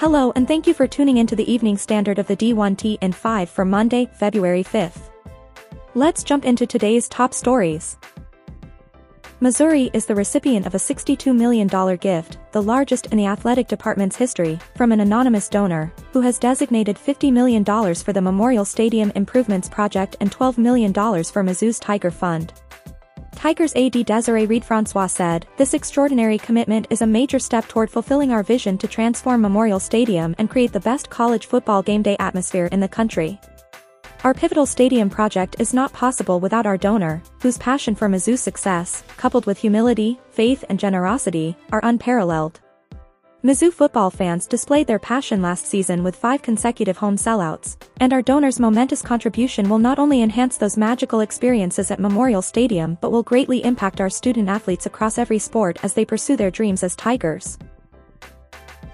[0.00, 3.50] Hello and thank you for tuning into the evening standard of the D1T and 5
[3.50, 5.10] for Monday, February 5th.
[5.94, 7.98] Let's jump into today's top stories.
[9.40, 11.68] Missouri is the recipient of a $62 million
[11.98, 16.96] gift, the largest in the athletic department's history, from an anonymous donor, who has designated
[16.96, 17.62] $50 million
[17.94, 22.54] for the Memorial Stadium Improvements Project and $12 million for Mizzou's Tiger Fund.
[23.40, 28.42] Tigers AD Desiree Reed-Francois said, This extraordinary commitment is a major step toward fulfilling our
[28.42, 32.80] vision to transform Memorial Stadium and create the best college football game day atmosphere in
[32.80, 33.40] the country.
[34.24, 39.04] Our pivotal stadium project is not possible without our donor, whose passion for Mizzou's success,
[39.16, 42.60] coupled with humility, faith and generosity, are unparalleled.
[43.42, 48.20] Mizzou football fans displayed their passion last season with five consecutive home sellouts, and our
[48.20, 53.22] donors' momentous contribution will not only enhance those magical experiences at Memorial Stadium but will
[53.22, 57.58] greatly impact our student athletes across every sport as they pursue their dreams as Tigers.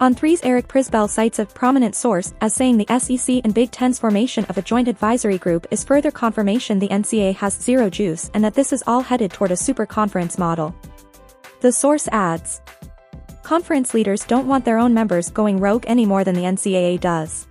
[0.00, 4.44] On3's Eric Prisbell cites a prominent source as saying the SEC and Big Ten's formation
[4.44, 8.54] of a joint advisory group is further confirmation the NCAA has zero juice and that
[8.54, 10.76] this is all headed toward a super conference model.
[11.60, 12.60] The source adds,
[13.48, 17.46] Conference leaders don't want their own members going rogue any more than the NCAA does.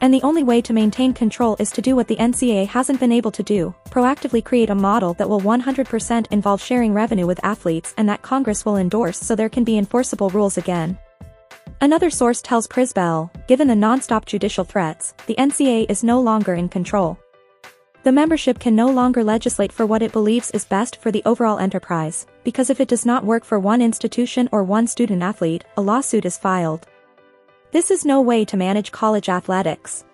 [0.00, 3.10] And the only way to maintain control is to do what the NCAA hasn't been
[3.10, 7.94] able to do, proactively create a model that will 100% involve sharing revenue with athletes
[7.96, 10.96] and that Congress will endorse so there can be enforceable rules again.
[11.80, 16.68] Another source tells Prisbell, given the non-stop judicial threats, the NCAA is no longer in
[16.68, 17.18] control.
[18.08, 21.58] The membership can no longer legislate for what it believes is best for the overall
[21.58, 25.82] enterprise, because if it does not work for one institution or one student athlete, a
[25.82, 26.86] lawsuit is filed.
[27.70, 30.06] This is no way to manage college athletics.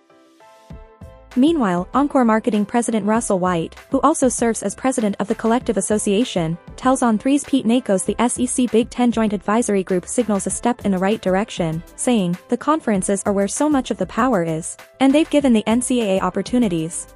[1.36, 6.58] Meanwhile, Encore Marketing President Russell White, who also serves as president of the Collective Association,
[6.74, 10.90] tells On3's Pete Nakos the SEC Big Ten Joint Advisory Group signals a step in
[10.90, 15.14] the right direction, saying, the conferences are where so much of the power is, and
[15.14, 17.06] they've given the NCAA opportunities.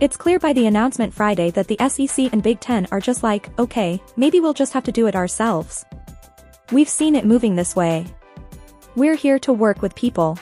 [0.00, 3.48] It's clear by the announcement Friday that the SEC and Big Ten are just like,
[3.60, 5.84] okay, maybe we'll just have to do it ourselves.
[6.72, 8.04] We've seen it moving this way.
[8.96, 10.36] We're here to work with people.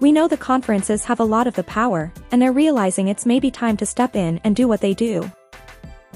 [0.00, 3.50] We know the conferences have a lot of the power, and they're realizing it's maybe
[3.50, 5.30] time to step in and do what they do.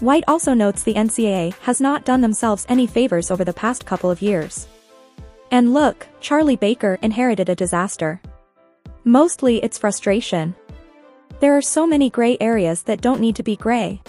[0.00, 4.10] White also notes the NCAA has not done themselves any favors over the past couple
[4.10, 4.68] of years.
[5.50, 8.20] And look, Charlie Baker inherited a disaster.
[9.04, 10.54] Mostly it's frustration.
[11.42, 14.00] There are so many gray areas that don't need to be gray.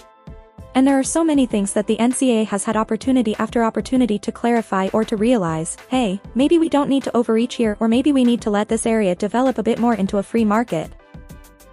[0.76, 4.32] And there are so many things that the NCAA has had opportunity after opportunity to
[4.32, 8.24] clarify or to realize, hey, maybe we don't need to overreach here or maybe we
[8.24, 10.92] need to let this area develop a bit more into a free market.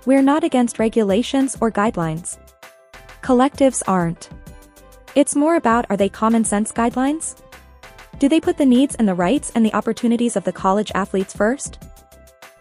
[0.07, 2.39] We're not against regulations or guidelines.
[3.21, 4.31] Collectives aren't.
[5.15, 7.39] It's more about are they common sense guidelines?
[8.19, 11.35] Do they put the needs and the rights and the opportunities of the college athletes
[11.35, 11.90] first?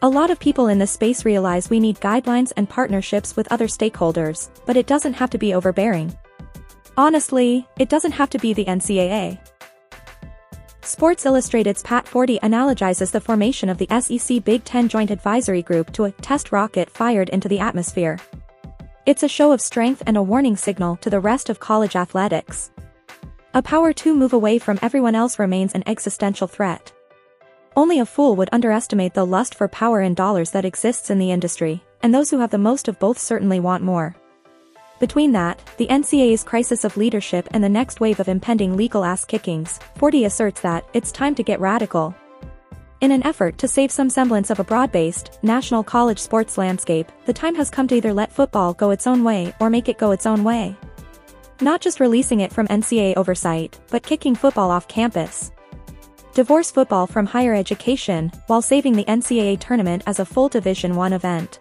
[0.01, 3.67] A lot of people in this space realize we need guidelines and partnerships with other
[3.67, 6.17] stakeholders, but it doesn't have to be overbearing.
[6.95, 9.38] Honestly, it doesn't have to be the NCAA.
[10.81, 15.91] Sports Illustrated's Pat Forde analogizes the formation of the SEC Big Ten Joint Advisory Group
[15.91, 18.17] to a test rocket fired into the atmosphere.
[19.05, 22.71] It's a show of strength and a warning signal to the rest of college athletics.
[23.53, 26.93] A power to move away from everyone else remains an existential threat.
[27.79, 31.31] Only a fool would underestimate the lust for power and dollars that exists in the
[31.31, 34.17] industry, and those who have the most of both certainly want more.
[35.00, 39.79] Between that, the NCAA's crisis of leadership and the next wave of impending legal ass-kickings,
[39.97, 42.13] Forde asserts that, it's time to get radical.
[43.00, 47.31] In an effort to save some semblance of a broad-based, national college sports landscape, the
[47.31, 50.12] time has come to either let football go its own way or make it go
[50.12, 50.75] its own way.
[51.62, 55.53] Not just releasing it from NCAA oversight, but kicking football off campus,
[56.34, 61.16] divorce football from higher education, while saving the NCAA tournament as a full Division I
[61.16, 61.59] event.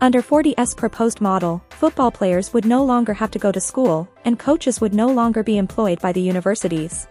[0.00, 4.38] Under Forde's proposed model, football players would no longer have to go to school, and
[4.38, 7.06] coaches would no longer be employed by the universities.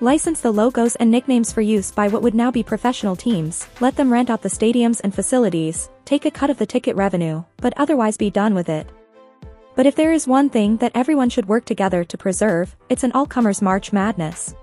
[0.00, 3.96] License the logos and nicknames for use by what would now be professional teams, let
[3.96, 7.72] them rent out the stadiums and facilities, take a cut of the ticket revenue, but
[7.78, 8.86] otherwise be done with it.
[9.74, 13.12] But if there is one thing that everyone should work together to preserve, it's an
[13.12, 14.54] all-comers March Madness.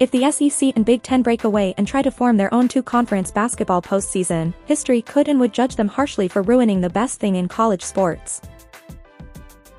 [0.00, 3.32] If the SEC and Big Ten break away and try to form their own two-conference
[3.32, 7.48] basketball postseason, history could and would judge them harshly for ruining the best thing in
[7.48, 8.40] college sports.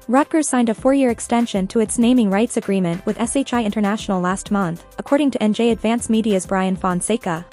[0.10, 4.84] Rutgers signed a four-year extension to its naming rights agreement with SHI International last month,
[4.98, 7.46] according to NJ Advance Media's Brian Fonseca.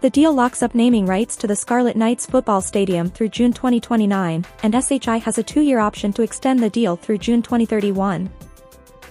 [0.00, 4.44] The deal locks up naming rights to the Scarlet Knights football stadium through June 2029,
[4.62, 8.30] and SHI has a two-year option to extend the deal through June 2031.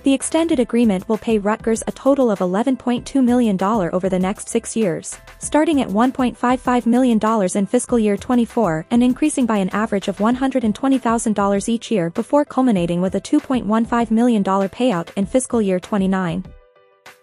[0.03, 4.73] The extended agreement will pay Rutgers a total of $11.2 million over the next six
[4.73, 7.19] years, starting at $1.55 million
[7.53, 13.01] in fiscal year 24 and increasing by an average of $120,000 each year before culminating
[13.01, 16.45] with a $2.15 million payout in fiscal year 29.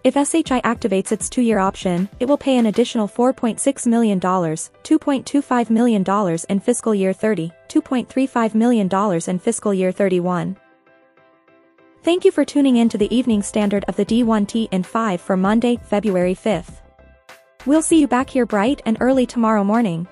[0.04, 6.38] If SHI activates its two-year option, it will pay an additional $4.6 million, $2.25 million
[6.50, 10.56] in fiscal year 30, $2.35 million in fiscal year 31.
[12.06, 15.36] Thank you for tuning in to the evening standard of the D1T in 5 for
[15.36, 16.74] Monday, February 5th.
[17.66, 20.06] We'll see you back here bright and early tomorrow morning.